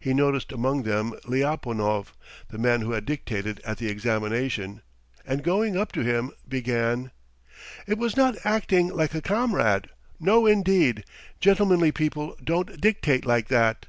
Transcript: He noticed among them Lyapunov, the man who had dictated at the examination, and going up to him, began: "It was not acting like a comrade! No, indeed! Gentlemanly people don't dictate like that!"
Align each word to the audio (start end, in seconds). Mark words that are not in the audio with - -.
He 0.00 0.12
noticed 0.12 0.52
among 0.52 0.82
them 0.82 1.14
Lyapunov, 1.24 2.12
the 2.50 2.58
man 2.58 2.82
who 2.82 2.92
had 2.92 3.06
dictated 3.06 3.58
at 3.64 3.78
the 3.78 3.88
examination, 3.88 4.82
and 5.26 5.42
going 5.42 5.78
up 5.78 5.92
to 5.92 6.02
him, 6.02 6.30
began: 6.46 7.10
"It 7.86 7.96
was 7.96 8.14
not 8.14 8.36
acting 8.44 8.88
like 8.88 9.14
a 9.14 9.22
comrade! 9.22 9.88
No, 10.20 10.44
indeed! 10.46 11.04
Gentlemanly 11.40 11.90
people 11.90 12.36
don't 12.44 12.82
dictate 12.82 13.24
like 13.24 13.48
that!" 13.48 13.86